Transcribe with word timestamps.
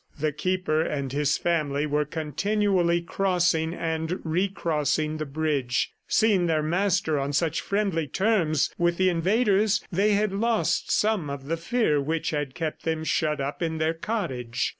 The 0.19 0.31
Keeper 0.31 0.81
and 0.81 1.11
his 1.13 1.37
family 1.37 1.85
were 1.85 2.05
continually 2.05 3.01
crossing 3.03 3.75
and 3.75 4.19
recrossing 4.23 5.17
the 5.17 5.27
bridge. 5.27 5.91
Seeing 6.07 6.47
their 6.47 6.63
master 6.63 7.19
on 7.19 7.33
such 7.33 7.61
friendly 7.61 8.07
terms 8.07 8.73
with 8.79 8.97
the 8.97 9.09
invaders, 9.09 9.85
they 9.91 10.13
had 10.13 10.33
lost 10.33 10.89
some 10.89 11.29
of 11.29 11.45
the 11.45 11.55
fear 11.55 12.01
which 12.01 12.31
had 12.31 12.55
kept 12.55 12.81
them 12.81 13.03
shut 13.03 13.39
up 13.39 13.61
in 13.61 13.77
their 13.77 13.93
cottage. 13.93 14.69